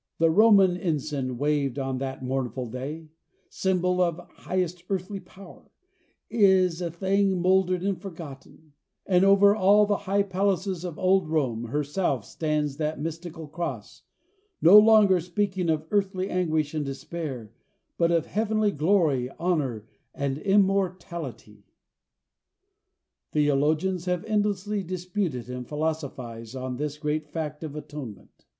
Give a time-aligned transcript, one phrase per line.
[0.17, 3.09] The Roman ensign that waved on that mournful day,
[3.49, 5.69] symbol of highest earthly power,
[6.27, 8.73] is a thing mouldered and forgotten;
[9.05, 14.01] and over all the high places of old Rome, herself stands that mystical cross,
[14.59, 17.53] no longer speaking of earthly anguish and despair,
[17.99, 21.63] but of heavenly glory, honor, and immortality.
[23.33, 28.47] Theologians have endlessly disputed and philosophized on this great fact of atonement.